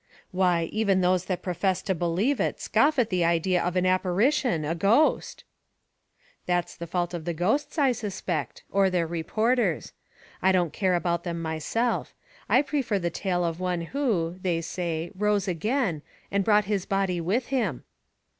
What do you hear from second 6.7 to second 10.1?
the fault of the ghosts, I suspect or their reporters.